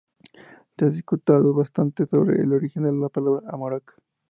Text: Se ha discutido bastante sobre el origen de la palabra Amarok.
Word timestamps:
Se 0.75 0.85
ha 0.85 0.89
discutido 0.89 1.53
bastante 1.53 2.07
sobre 2.07 2.41
el 2.41 2.53
origen 2.53 2.81
de 2.85 2.91
la 2.91 3.09
palabra 3.09 3.43
Amarok. 3.51 3.99